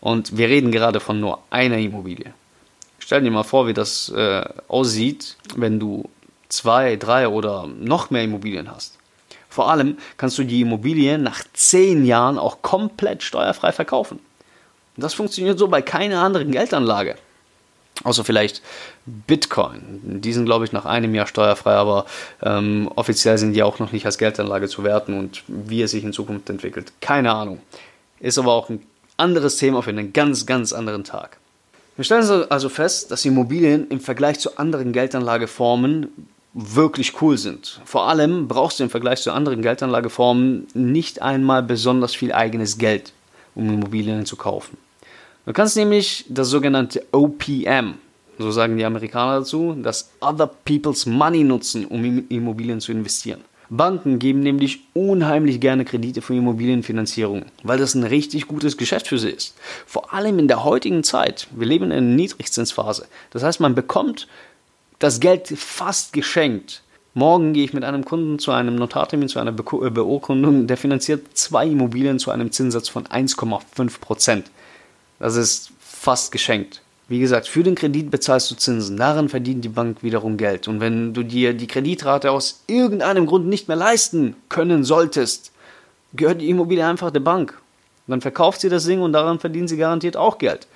Und 0.00 0.36
wir 0.36 0.48
reden 0.48 0.72
gerade 0.72 1.00
von 1.00 1.20
nur 1.20 1.40
einer 1.50 1.78
Immobilie. 1.78 2.32
Stell 2.98 3.22
dir 3.22 3.30
mal 3.30 3.42
vor, 3.42 3.66
wie 3.66 3.74
das 3.74 4.08
äh, 4.10 4.44
aussieht, 4.68 5.36
wenn 5.56 5.78
du 5.78 6.08
zwei, 6.52 6.96
drei 6.96 7.28
oder 7.28 7.66
noch 7.66 8.10
mehr 8.10 8.24
Immobilien 8.24 8.70
hast. 8.70 8.98
Vor 9.48 9.70
allem 9.70 9.98
kannst 10.16 10.38
du 10.38 10.44
die 10.44 10.60
Immobilie 10.60 11.18
nach 11.18 11.42
zehn 11.52 12.04
Jahren 12.04 12.38
auch 12.38 12.62
komplett 12.62 13.22
steuerfrei 13.22 13.72
verkaufen. 13.72 14.18
Das 14.96 15.14
funktioniert 15.14 15.58
so 15.58 15.68
bei 15.68 15.82
keiner 15.82 16.22
anderen 16.22 16.52
Geldanlage. 16.52 17.16
Außer 18.04 18.24
vielleicht 18.24 18.62
Bitcoin. 19.04 20.00
Die 20.20 20.32
sind, 20.32 20.46
glaube 20.46 20.64
ich, 20.64 20.72
nach 20.72 20.86
einem 20.86 21.14
Jahr 21.14 21.26
steuerfrei, 21.26 21.74
aber 21.74 22.06
ähm, 22.42 22.90
offiziell 22.96 23.38
sind 23.38 23.52
die 23.52 23.62
auch 23.62 23.78
noch 23.78 23.92
nicht 23.92 24.06
als 24.06 24.18
Geldanlage 24.18 24.68
zu 24.68 24.84
werten 24.84 25.18
und 25.18 25.44
wie 25.46 25.82
es 25.82 25.90
sich 25.90 26.04
in 26.04 26.12
Zukunft 26.12 26.48
entwickelt. 26.50 26.92
Keine 27.00 27.32
Ahnung. 27.32 27.60
Ist 28.20 28.38
aber 28.38 28.52
auch 28.52 28.70
ein 28.70 28.82
anderes 29.16 29.56
Thema 29.56 29.82
für 29.82 29.90
einen 29.90 30.12
ganz, 30.12 30.46
ganz 30.46 30.72
anderen 30.72 31.04
Tag. 31.04 31.36
Wir 31.96 32.04
stellen 32.04 32.46
also 32.50 32.68
fest, 32.68 33.10
dass 33.10 33.24
Immobilien 33.24 33.88
im 33.88 34.00
Vergleich 34.00 34.38
zu 34.40 34.56
anderen 34.56 34.92
Geldanlageformen 34.92 36.08
wirklich 36.54 37.20
cool 37.22 37.38
sind. 37.38 37.80
Vor 37.84 38.08
allem 38.08 38.48
brauchst 38.48 38.78
du 38.78 38.84
im 38.84 38.90
Vergleich 38.90 39.22
zu 39.22 39.32
anderen 39.32 39.62
Geldanlageformen 39.62 40.66
nicht 40.74 41.22
einmal 41.22 41.62
besonders 41.62 42.14
viel 42.14 42.32
eigenes 42.32 42.78
Geld, 42.78 43.12
um 43.54 43.72
Immobilien 43.72 44.26
zu 44.26 44.36
kaufen. 44.36 44.76
Du 45.46 45.52
kannst 45.52 45.76
nämlich 45.76 46.24
das 46.28 46.48
sogenannte 46.48 47.04
OPM, 47.10 47.94
so 48.38 48.50
sagen 48.50 48.76
die 48.76 48.84
Amerikaner 48.84 49.40
dazu, 49.40 49.76
das 49.82 50.10
Other 50.20 50.46
People's 50.46 51.06
Money 51.06 51.42
nutzen, 51.42 51.86
um 51.86 52.04
in 52.04 52.28
Immobilien 52.28 52.80
zu 52.80 52.92
investieren. 52.92 53.40
Banken 53.68 54.18
geben 54.18 54.40
nämlich 54.40 54.80
unheimlich 54.92 55.58
gerne 55.58 55.86
Kredite 55.86 56.20
für 56.20 56.34
Immobilienfinanzierung, 56.34 57.46
weil 57.62 57.78
das 57.78 57.94
ein 57.94 58.04
richtig 58.04 58.46
gutes 58.46 58.76
Geschäft 58.76 59.08
für 59.08 59.18
sie 59.18 59.30
ist. 59.30 59.56
Vor 59.86 60.12
allem 60.12 60.38
in 60.38 60.46
der 60.46 60.62
heutigen 60.62 61.02
Zeit. 61.02 61.48
Wir 61.52 61.66
leben 61.66 61.86
in 61.86 61.92
einer 61.92 62.00
Niedrigzinsphase. 62.02 63.06
Das 63.30 63.42
heißt, 63.42 63.60
man 63.60 63.74
bekommt 63.74 64.28
das 65.02 65.18
Geld 65.18 65.48
fast 65.48 66.12
geschenkt. 66.12 66.82
Morgen 67.14 67.52
gehe 67.52 67.64
ich 67.64 67.72
mit 67.72 67.82
einem 67.82 68.04
Kunden 68.04 68.38
zu 68.38 68.52
einem 68.52 68.76
Notartermin, 68.76 69.28
zu 69.28 69.40
einer 69.40 69.50
Be 69.50 69.64
Beurkundung, 69.90 70.68
der 70.68 70.76
finanziert 70.76 71.36
zwei 71.36 71.66
Immobilien 71.66 72.20
zu 72.20 72.30
einem 72.30 72.52
Zinssatz 72.52 72.88
von 72.88 73.04
1,5 73.04 74.00
Prozent. 74.00 74.50
Das 75.18 75.34
ist 75.34 75.72
fast 75.80 76.30
geschenkt. 76.30 76.82
Wie 77.08 77.18
gesagt, 77.18 77.48
für 77.48 77.64
den 77.64 77.74
Kredit 77.74 78.12
bezahlst 78.12 78.50
du 78.50 78.54
Zinsen. 78.54 78.96
Daran 78.96 79.28
verdient 79.28 79.64
die 79.64 79.68
Bank 79.68 80.02
wiederum 80.02 80.36
Geld. 80.36 80.68
Und 80.68 80.80
wenn 80.80 81.12
du 81.12 81.24
dir 81.24 81.52
die 81.52 81.66
Kreditrate 81.66 82.30
aus 82.30 82.62
irgendeinem 82.68 83.26
Grund 83.26 83.48
nicht 83.48 83.66
mehr 83.66 83.76
leisten 83.76 84.36
können 84.48 84.84
solltest, 84.84 85.50
gehört 86.14 86.40
die 86.40 86.48
Immobilie 86.48 86.86
einfach 86.86 87.10
der 87.10 87.20
Bank. 87.20 87.60
Dann 88.06 88.20
verkauft 88.20 88.60
sie 88.60 88.68
das 88.68 88.86
Ding 88.86 89.02
und 89.02 89.12
daran 89.12 89.40
verdienen 89.40 89.68
sie 89.68 89.76
garantiert 89.76 90.16
auch 90.16 90.38
Geld. 90.38 90.68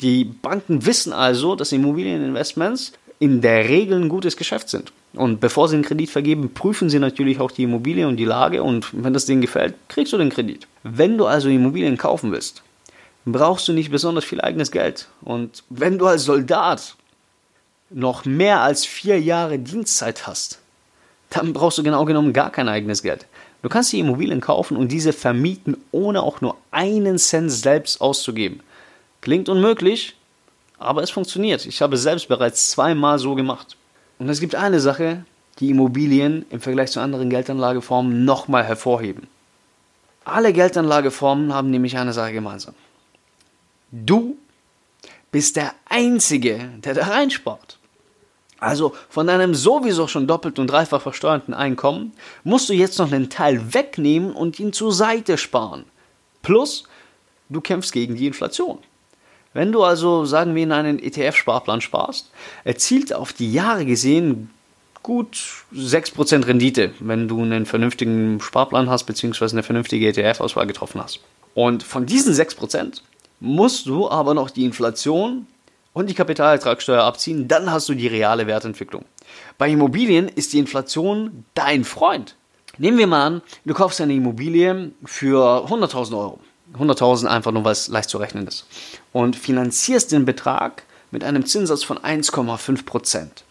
Die 0.00 0.24
Banken 0.24 0.86
wissen 0.86 1.12
also, 1.12 1.54
dass 1.54 1.72
Immobilieninvestments 1.72 2.92
in 3.18 3.40
der 3.40 3.68
Regel 3.68 4.00
ein 4.00 4.08
gutes 4.08 4.36
Geschäft 4.36 4.68
sind. 4.68 4.92
Und 5.14 5.40
bevor 5.40 5.68
sie 5.68 5.76
einen 5.76 5.84
Kredit 5.84 6.10
vergeben, 6.10 6.52
prüfen 6.52 6.90
sie 6.90 6.98
natürlich 6.98 7.40
auch 7.40 7.50
die 7.50 7.62
Immobilie 7.62 8.06
und 8.06 8.16
die 8.16 8.24
Lage 8.24 8.62
und 8.62 8.88
wenn 8.92 9.14
das 9.14 9.24
Ding 9.24 9.40
gefällt, 9.40 9.74
kriegst 9.88 10.12
du 10.12 10.18
den 10.18 10.30
Kredit. 10.30 10.66
Wenn 10.82 11.16
du 11.16 11.26
also 11.26 11.48
Immobilien 11.48 11.96
kaufen 11.96 12.32
willst, 12.32 12.62
brauchst 13.24 13.66
du 13.68 13.72
nicht 13.72 13.90
besonders 13.90 14.24
viel 14.24 14.40
eigenes 14.40 14.70
Geld. 14.70 15.08
Und 15.22 15.64
wenn 15.70 15.98
du 15.98 16.06
als 16.06 16.24
Soldat 16.24 16.96
noch 17.90 18.24
mehr 18.24 18.60
als 18.60 18.84
vier 18.84 19.20
Jahre 19.20 19.58
Dienstzeit 19.58 20.26
hast, 20.26 20.58
dann 21.30 21.52
brauchst 21.52 21.78
du 21.78 21.82
genau 21.82 22.04
genommen 22.04 22.32
gar 22.32 22.50
kein 22.50 22.68
eigenes 22.68 23.02
Geld. 23.02 23.26
Du 23.62 23.68
kannst 23.68 23.92
die 23.92 23.98
Immobilien 23.98 24.40
kaufen 24.40 24.76
und 24.76 24.92
diese 24.92 25.12
vermieten, 25.12 25.76
ohne 25.90 26.22
auch 26.22 26.40
nur 26.40 26.56
einen 26.70 27.18
Cent 27.18 27.50
selbst 27.50 28.00
auszugeben. 28.00 28.60
Klingt 29.22 29.48
unmöglich, 29.48 30.14
aber 30.78 31.02
es 31.02 31.10
funktioniert. 31.10 31.66
Ich 31.66 31.82
habe 31.82 31.96
selbst 31.96 32.28
bereits 32.28 32.70
zweimal 32.70 33.18
so 33.18 33.34
gemacht. 33.34 33.76
Und 34.18 34.28
es 34.28 34.40
gibt 34.40 34.54
eine 34.54 34.80
Sache, 34.80 35.24
die 35.58 35.70
Immobilien 35.70 36.44
im 36.50 36.60
Vergleich 36.60 36.90
zu 36.90 37.00
anderen 37.00 37.30
Geldanlageformen 37.30 38.24
nochmal 38.24 38.64
hervorheben. 38.64 39.26
Alle 40.24 40.52
Geldanlageformen 40.52 41.54
haben 41.54 41.70
nämlich 41.70 41.96
eine 41.96 42.12
Sache 42.12 42.32
gemeinsam. 42.32 42.74
Du 43.92 44.36
bist 45.30 45.56
der 45.56 45.72
Einzige, 45.88 46.70
der 46.78 46.94
da 46.94 47.06
reinspart. 47.06 47.78
Also 48.58 48.94
von 49.08 49.26
deinem 49.26 49.54
sowieso 49.54 50.08
schon 50.08 50.26
doppelt 50.26 50.58
und 50.58 50.68
dreifach 50.68 51.02
versteuerten 51.02 51.54
Einkommen 51.54 52.12
musst 52.42 52.68
du 52.68 52.72
jetzt 52.72 52.98
noch 52.98 53.12
einen 53.12 53.28
Teil 53.28 53.74
wegnehmen 53.74 54.32
und 54.32 54.58
ihn 54.58 54.72
zur 54.72 54.92
Seite 54.92 55.36
sparen. 55.36 55.84
Plus, 56.42 56.84
du 57.48 57.60
kämpfst 57.60 57.92
gegen 57.92 58.16
die 58.16 58.26
Inflation. 58.26 58.78
Wenn 59.56 59.72
du 59.72 59.84
also, 59.84 60.26
sagen 60.26 60.54
wir, 60.54 60.64
in 60.64 60.72
einen 60.72 60.98
ETF-Sparplan 60.98 61.80
sparst, 61.80 62.30
erzielt 62.64 63.14
auf 63.14 63.32
die 63.32 63.50
Jahre 63.50 63.86
gesehen 63.86 64.50
gut 65.02 65.38
6% 65.74 66.46
Rendite, 66.46 66.92
wenn 67.00 67.26
du 67.26 67.40
einen 67.40 67.64
vernünftigen 67.64 68.38
Sparplan 68.42 68.90
hast, 68.90 69.04
beziehungsweise 69.04 69.54
eine 69.54 69.62
vernünftige 69.62 70.08
ETF-Auswahl 70.08 70.66
getroffen 70.66 71.02
hast. 71.02 71.20
Und 71.54 71.82
von 71.82 72.04
diesen 72.04 72.34
6% 72.34 73.00
musst 73.40 73.86
du 73.86 74.10
aber 74.10 74.34
noch 74.34 74.50
die 74.50 74.66
Inflation 74.66 75.46
und 75.94 76.10
die 76.10 76.14
Kapitalertragssteuer 76.14 77.02
abziehen, 77.02 77.48
dann 77.48 77.72
hast 77.72 77.88
du 77.88 77.94
die 77.94 78.08
reale 78.08 78.46
Wertentwicklung. 78.46 79.06
Bei 79.56 79.70
Immobilien 79.70 80.28
ist 80.28 80.52
die 80.52 80.58
Inflation 80.58 81.46
dein 81.54 81.84
Freund. 81.84 82.36
Nehmen 82.76 82.98
wir 82.98 83.06
mal 83.06 83.26
an, 83.26 83.42
du 83.64 83.72
kaufst 83.72 84.02
eine 84.02 84.12
Immobilie 84.12 84.90
für 85.06 85.66
100.000 85.66 86.18
Euro. 86.18 86.40
100.000 86.74 87.26
einfach 87.26 87.52
nur, 87.52 87.64
weil 87.64 87.72
es 87.72 87.88
leicht 87.88 88.10
zu 88.10 88.18
rechnen 88.18 88.46
ist. 88.46 88.66
Und 89.12 89.36
finanzierst 89.36 90.12
den 90.12 90.24
Betrag 90.24 90.84
mit 91.10 91.24
einem 91.24 91.46
Zinssatz 91.46 91.82
von 91.82 91.98
1,5 91.98 92.84
Prozent. 92.84 93.44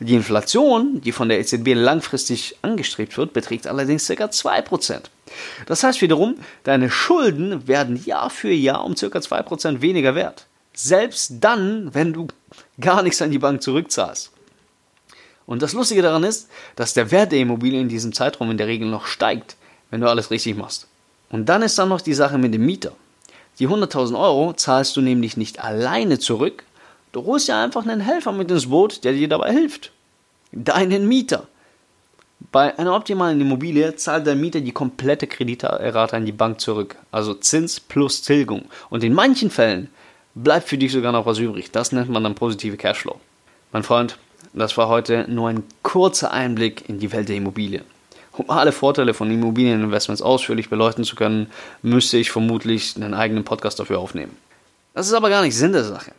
Die 0.00 0.14
Inflation, 0.14 1.00
die 1.00 1.12
von 1.12 1.28
der 1.28 1.38
EZB 1.38 1.74
langfristig 1.74 2.56
angestrebt 2.62 3.16
wird, 3.16 3.32
beträgt 3.32 3.68
allerdings 3.68 4.08
ca. 4.08 4.24
2%. 4.24 5.02
Das 5.66 5.84
heißt 5.84 6.02
wiederum, 6.02 6.36
deine 6.64 6.90
Schulden 6.90 7.68
werden 7.68 8.02
Jahr 8.04 8.28
für 8.28 8.50
Jahr 8.50 8.84
um 8.84 8.94
ca. 8.94 9.06
2% 9.06 9.80
weniger 9.80 10.14
wert. 10.14 10.46
Selbst 10.74 11.34
dann, 11.40 11.94
wenn 11.94 12.12
du 12.12 12.26
gar 12.80 13.02
nichts 13.02 13.22
an 13.22 13.30
die 13.30 13.38
Bank 13.38 13.62
zurückzahlst. 13.62 14.32
Und 15.46 15.62
das 15.62 15.72
Lustige 15.72 16.02
daran 16.02 16.24
ist, 16.24 16.48
dass 16.76 16.94
der 16.94 17.10
Wert 17.10 17.30
der 17.30 17.40
Immobilie 17.40 17.80
in 17.80 17.88
diesem 17.88 18.12
Zeitraum 18.12 18.50
in 18.50 18.58
der 18.58 18.66
Regel 18.66 18.88
noch 18.88 19.06
steigt, 19.06 19.56
wenn 19.90 20.00
du 20.00 20.08
alles 20.08 20.30
richtig 20.30 20.56
machst. 20.56 20.88
Und 21.32 21.48
dann 21.48 21.62
ist 21.62 21.76
dann 21.78 21.88
noch 21.88 22.00
die 22.00 22.14
Sache 22.14 22.38
mit 22.38 22.54
dem 22.54 22.64
Mieter. 22.64 22.92
Die 23.58 23.68
100.000 23.68 24.16
Euro 24.16 24.52
zahlst 24.52 24.96
du 24.96 25.00
nämlich 25.00 25.36
nicht 25.36 25.62
alleine 25.62 26.20
zurück, 26.20 26.64
Du 27.12 27.26
holst 27.26 27.48
ja 27.48 27.62
einfach 27.62 27.84
einen 27.84 28.00
Helfer 28.00 28.32
mit 28.32 28.50
ins 28.50 28.70
Boot, 28.70 29.04
der 29.04 29.12
dir 29.12 29.28
dabei 29.28 29.52
hilft. 29.52 29.92
Deinen 30.50 31.06
Mieter. 31.06 31.46
Bei 32.50 32.76
einer 32.78 32.96
optimalen 32.96 33.40
Immobilie 33.40 33.94
zahlt 33.96 34.26
der 34.26 34.34
Mieter 34.34 34.60
die 34.60 34.72
komplette 34.72 35.26
Kreditrate 35.26 36.16
an 36.16 36.24
die 36.24 36.32
Bank 36.32 36.60
zurück. 36.60 36.96
Also 37.10 37.34
Zins 37.34 37.78
plus 37.78 38.22
Tilgung. 38.22 38.64
Und 38.88 39.04
in 39.04 39.12
manchen 39.12 39.50
Fällen 39.50 39.90
bleibt 40.34 40.68
für 40.68 40.78
dich 40.78 40.90
sogar 40.90 41.12
noch 41.12 41.26
was 41.26 41.38
übrig. 41.38 41.70
Das 41.70 41.92
nennt 41.92 42.08
man 42.08 42.24
dann 42.24 42.34
positive 42.34 42.78
Cashflow. 42.78 43.20
Mein 43.72 43.82
Freund, 43.82 44.18
das 44.54 44.76
war 44.78 44.88
heute 44.88 45.26
nur 45.28 45.50
ein 45.50 45.62
kurzer 45.82 46.32
Einblick 46.32 46.88
in 46.88 46.98
die 46.98 47.12
Welt 47.12 47.28
der 47.28 47.36
Immobilien. 47.36 47.84
Um 48.34 48.48
alle 48.48 48.72
Vorteile 48.72 49.12
von 49.14 49.30
Immobilieninvestments 49.30 50.22
ausführlich 50.22 50.70
beleuchten 50.70 51.04
zu 51.04 51.16
können, 51.16 51.50
müsste 51.82 52.16
ich 52.16 52.30
vermutlich 52.30 52.96
einen 52.96 53.14
eigenen 53.14 53.44
Podcast 53.44 53.78
dafür 53.78 53.98
aufnehmen. 53.98 54.36
Das 54.94 55.06
ist 55.06 55.12
aber 55.12 55.28
gar 55.28 55.42
nicht 55.42 55.56
Sinn 55.56 55.72
der 55.72 55.84
Sache. 55.84 56.12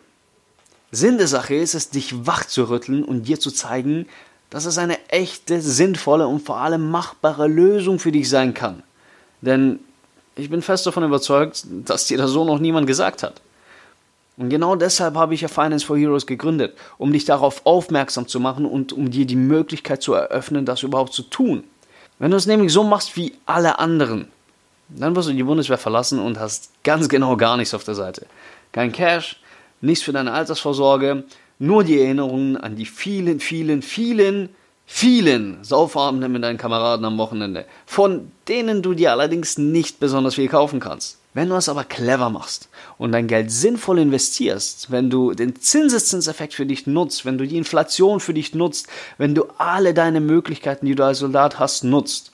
Sinn 0.91 1.17
der 1.17 1.27
Sache 1.27 1.55
ist 1.55 1.73
es, 1.73 1.89
dich 1.89 2.27
wach 2.27 2.45
zu 2.45 2.69
rütteln 2.69 3.03
und 3.03 3.23
dir 3.23 3.39
zu 3.39 3.49
zeigen, 3.49 4.07
dass 4.51 4.65
es 4.65 4.77
eine 4.77 4.97
echte, 5.09 5.59
sinnvolle 5.61 6.27
und 6.27 6.41
vor 6.41 6.57
allem 6.57 6.91
machbare 6.91 7.47
Lösung 7.47 7.97
für 7.97 8.11
dich 8.11 8.29
sein 8.29 8.53
kann. 8.53 8.83
Denn 9.41 9.79
ich 10.35 10.51
bin 10.51 10.61
fest 10.61 10.85
davon 10.85 11.03
überzeugt, 11.03 11.65
dass 11.85 12.05
dir 12.05 12.19
das 12.19 12.29
so 12.29 12.45
noch 12.45 12.59
niemand 12.59 12.85
gesagt 12.85 13.23
hat. 13.23 13.41
Und 14.37 14.49
genau 14.49 14.75
deshalb 14.75 15.15
habe 15.15 15.33
ich 15.33 15.41
ja 15.41 15.47
Finance 15.47 15.85
for 15.85 15.97
Heroes 15.97 16.25
gegründet, 16.25 16.75
um 16.99 17.11
dich 17.11 17.25
darauf 17.25 17.65
aufmerksam 17.65 18.27
zu 18.27 18.39
machen 18.39 18.65
und 18.65 18.93
um 18.93 19.11
dir 19.11 19.25
die 19.25 19.35
Möglichkeit 19.35 20.01
zu 20.01 20.13
eröffnen, 20.13 20.65
das 20.65 20.83
überhaupt 20.83 21.13
zu 21.13 21.23
tun. 21.23 21.63
Wenn 22.19 22.31
du 22.31 22.37
es 22.37 22.45
nämlich 22.45 22.71
so 22.71 22.83
machst 22.83 23.15
wie 23.17 23.33
alle 23.45 23.79
anderen, 23.79 24.27
dann 24.89 25.15
wirst 25.15 25.29
du 25.29 25.33
die 25.33 25.43
Bundeswehr 25.43 25.77
verlassen 25.77 26.19
und 26.19 26.39
hast 26.39 26.71
ganz 26.83 27.09
genau 27.09 27.35
gar 27.37 27.57
nichts 27.57 27.73
auf 27.73 27.83
der 27.83 27.95
Seite. 27.95 28.25
Kein 28.71 28.91
Cash, 28.91 29.37
nichts 29.81 30.03
für 30.03 30.13
deine 30.13 30.31
Altersvorsorge, 30.31 31.23
nur 31.59 31.83
die 31.83 31.99
Erinnerungen 31.99 32.57
an 32.57 32.75
die 32.75 32.85
vielen, 32.85 33.39
vielen, 33.39 33.81
vielen, 33.81 34.49
vielen 34.85 35.63
Saufabende 35.63 36.29
mit 36.29 36.43
deinen 36.43 36.57
Kameraden 36.57 37.05
am 37.05 37.17
Wochenende, 37.17 37.65
von 37.85 38.31
denen 38.47 38.81
du 38.81 38.93
dir 38.93 39.11
allerdings 39.11 39.57
nicht 39.57 39.99
besonders 39.99 40.35
viel 40.35 40.49
kaufen 40.49 40.79
kannst. 40.79 41.19
Wenn 41.33 41.49
du 41.49 41.55
es 41.55 41.69
aber 41.69 41.83
clever 41.83 42.29
machst 42.29 42.69
und 42.97 43.11
dein 43.11 43.27
Geld 43.27 43.51
sinnvoll 43.51 43.99
investierst, 43.99 44.91
wenn 44.91 45.09
du 45.09 45.33
den 45.33 45.55
Zinseszinseffekt 45.55 46.53
für 46.53 46.65
dich 46.65 46.85
nutzt, 46.85 47.25
wenn 47.25 47.39
du 47.39 47.47
die 47.47 47.57
Inflation 47.57 48.19
für 48.19 48.35
dich 48.35 48.53
nutzt, 48.53 48.87
wenn 49.17 49.33
du 49.33 49.45
alle 49.57 49.95
deine 49.95 50.19
Möglichkeiten, 50.19 50.85
die 50.85 50.95
du 50.95 51.03
als 51.03 51.19
Soldat 51.19 51.57
hast, 51.57 51.83
nutzt, 51.83 52.33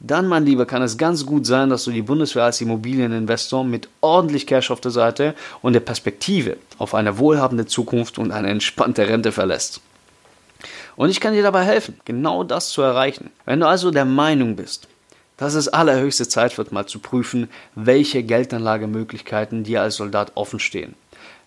dann, 0.00 0.26
mein 0.26 0.44
Lieber, 0.44 0.66
kann 0.66 0.82
es 0.82 0.98
ganz 0.98 1.24
gut 1.24 1.46
sein, 1.46 1.70
dass 1.70 1.84
du 1.84 1.90
die 1.90 2.02
Bundeswehr 2.02 2.44
als 2.44 2.60
Immobilieninvestor 2.60 3.64
mit 3.64 3.88
ordentlich 4.00 4.46
Cash 4.46 4.70
auf 4.70 4.80
der 4.80 4.90
Seite 4.90 5.34
und 5.62 5.72
der 5.72 5.80
Perspektive 5.80 6.56
auf 6.78 6.94
eine 6.94 7.18
wohlhabende 7.18 7.66
Zukunft 7.66 8.18
und 8.18 8.30
eine 8.30 8.48
entspannte 8.48 9.08
Rente 9.08 9.32
verlässt. 9.32 9.80
Und 10.96 11.10
ich 11.10 11.20
kann 11.20 11.32
dir 11.34 11.42
dabei 11.42 11.64
helfen, 11.64 12.00
genau 12.04 12.44
das 12.44 12.68
zu 12.70 12.82
erreichen. 12.82 13.30
Wenn 13.44 13.60
du 13.60 13.66
also 13.66 13.90
der 13.90 14.04
Meinung 14.04 14.56
bist, 14.56 14.88
dass 15.36 15.54
es 15.54 15.68
allerhöchste 15.68 16.28
Zeit 16.28 16.56
wird, 16.58 16.72
mal 16.72 16.86
zu 16.86 16.98
prüfen, 16.98 17.48
welche 17.74 18.22
Geldanlagemöglichkeiten 18.22 19.64
dir 19.64 19.82
als 19.82 19.96
Soldat 19.96 20.32
offen 20.34 20.60
stehen. 20.60 20.94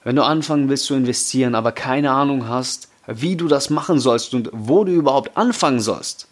Wenn 0.04 0.16
du 0.16 0.24
anfangen 0.24 0.70
willst 0.70 0.86
zu 0.86 0.96
investieren, 0.96 1.56
aber 1.56 1.72
keine 1.72 2.12
Ahnung 2.12 2.48
hast, 2.48 2.90
wie 3.08 3.36
du 3.36 3.48
das 3.48 3.70
machen 3.70 4.00
sollst 4.00 4.34
und 4.34 4.50
wo 4.52 4.84
du 4.84 4.92
überhaupt 4.92 5.36
anfangen 5.38 5.80
sollst, 5.80 6.28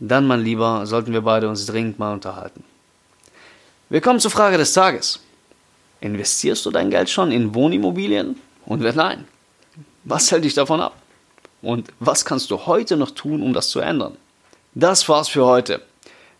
dann, 0.00 0.26
mein 0.26 0.42
Lieber, 0.42 0.86
sollten 0.86 1.12
wir 1.12 1.22
beide 1.22 1.48
uns 1.48 1.66
dringend 1.66 1.98
mal 1.98 2.12
unterhalten. 2.12 2.64
Wir 3.88 4.00
kommen 4.00 4.20
zur 4.20 4.30
Frage 4.30 4.58
des 4.58 4.72
Tages. 4.72 5.20
Investierst 6.00 6.64
du 6.66 6.70
dein 6.70 6.90
Geld 6.90 7.10
schon 7.10 7.32
in 7.32 7.54
Wohnimmobilien? 7.54 8.36
Und 8.66 8.82
wenn 8.82 8.94
nein, 8.94 9.26
was 10.04 10.30
hält 10.30 10.44
dich 10.44 10.54
davon 10.54 10.80
ab? 10.80 10.94
Und 11.62 11.88
was 11.98 12.24
kannst 12.24 12.50
du 12.50 12.66
heute 12.66 12.96
noch 12.96 13.10
tun, 13.10 13.42
um 13.42 13.52
das 13.52 13.70
zu 13.70 13.80
ändern? 13.80 14.16
Das 14.74 15.08
war's 15.08 15.28
für 15.28 15.44
heute. 15.44 15.82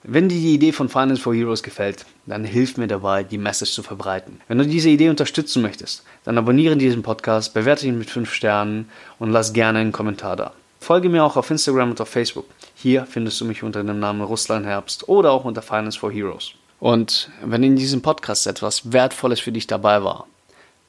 Wenn 0.05 0.29
dir 0.29 0.39
die 0.39 0.55
Idee 0.55 0.71
von 0.71 0.89
Finance 0.89 1.21
for 1.21 1.35
Heroes 1.35 1.65
gefällt, 1.65 2.07
dann 2.25 2.45
hilf 2.45 2.77
mir 2.77 2.87
dabei, 2.87 3.25
die 3.25 3.37
Message 3.37 3.73
zu 3.73 3.83
verbreiten. 3.83 4.41
Wenn 4.47 4.59
du 4.59 4.67
diese 4.67 4.89
Idee 4.89 5.09
unterstützen 5.09 5.61
möchtest, 5.61 6.05
dann 6.25 6.39
abonniere 6.39 6.77
diesen 6.77 7.03
Podcast, 7.03 7.53
bewerte 7.53 7.87
ihn 7.87 7.99
mit 7.99 8.09
5 8.09 8.33
Sternen 8.33 8.89
und 9.19 9.33
lass 9.33 9.53
gerne 9.53 9.81
einen 9.81 9.91
Kommentar 9.91 10.37
da. 10.37 10.53
Folge 10.79 11.09
mir 11.09 11.25
auch 11.25 11.37
auf 11.37 11.51
Instagram 11.51 11.91
und 11.91 12.01
auf 12.01 12.09
Facebook. 12.09 12.47
Hier 12.77 13.07
findest 13.07 13.41
du 13.41 13.45
mich 13.45 13.65
unter 13.65 13.83
dem 13.83 13.99
Namen 13.99 14.21
Russland 14.21 14.67
Herbst 14.67 15.09
oder 15.09 15.33
auch 15.33 15.45
unter 15.45 15.63
Finance 15.63 15.99
for 15.99 16.13
Heroes. 16.13 16.53
Und 16.79 17.31
wenn 17.43 17.65
in 17.65 17.75
diesem 17.75 18.01
Podcast 18.01 18.47
etwas 18.47 18.93
Wertvolles 18.93 19.41
für 19.41 19.51
dich 19.51 19.67
dabei 19.67 20.05
war, 20.05 20.29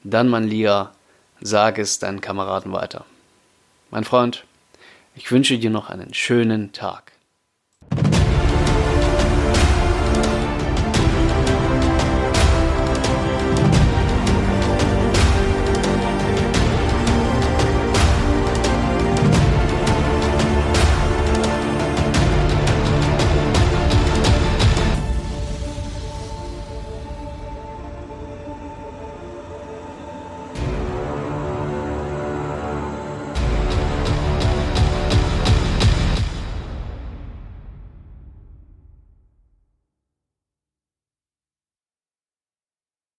dann, 0.04 0.28
mein 0.28 0.46
Lieber, 0.46 0.92
sag 1.40 1.78
es 1.78 1.98
deinen 1.98 2.20
Kameraden 2.20 2.72
weiter. 2.72 3.04
Mein 3.90 4.04
Freund, 4.04 4.44
ich 5.16 5.32
wünsche 5.32 5.58
dir 5.58 5.70
noch 5.70 5.90
einen 5.90 6.14
schönen 6.14 6.72
Tag. 6.72 7.10